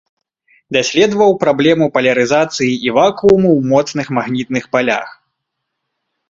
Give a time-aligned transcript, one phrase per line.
[0.77, 5.07] Даследаваў праблему палярызацыі і вакууму ў моцных магнітных палях.